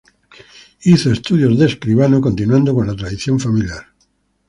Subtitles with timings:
[0.81, 3.85] Hizo estudios de escribano, continuando con la tradición familiar.